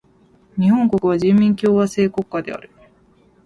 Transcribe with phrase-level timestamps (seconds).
[0.57, 2.71] 日本国は人民共和制国家である。